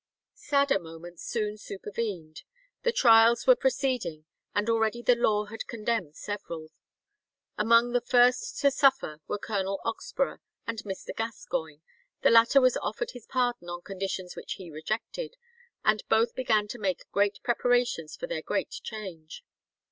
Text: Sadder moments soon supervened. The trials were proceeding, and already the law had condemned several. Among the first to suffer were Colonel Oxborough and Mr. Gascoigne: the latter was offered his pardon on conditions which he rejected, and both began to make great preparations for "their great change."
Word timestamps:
Sadder 0.33 0.79
moments 0.79 1.23
soon 1.23 1.57
supervened. 1.59 2.41
The 2.81 2.91
trials 2.91 3.45
were 3.45 3.55
proceeding, 3.55 4.25
and 4.55 4.67
already 4.67 5.03
the 5.03 5.13
law 5.13 5.45
had 5.45 5.67
condemned 5.67 6.15
several. 6.15 6.69
Among 7.55 7.91
the 7.93 8.01
first 8.01 8.59
to 8.61 8.71
suffer 8.71 9.21
were 9.27 9.37
Colonel 9.37 9.79
Oxborough 9.85 10.39
and 10.65 10.79
Mr. 10.79 11.15
Gascoigne: 11.15 11.81
the 12.23 12.31
latter 12.31 12.59
was 12.59 12.77
offered 12.77 13.11
his 13.11 13.27
pardon 13.27 13.69
on 13.69 13.83
conditions 13.83 14.35
which 14.35 14.53
he 14.53 14.71
rejected, 14.71 15.37
and 15.85 16.01
both 16.09 16.33
began 16.33 16.67
to 16.69 16.79
make 16.79 17.05
great 17.11 17.37
preparations 17.43 18.15
for 18.15 18.25
"their 18.25 18.41
great 18.41 18.71
change." 18.71 19.43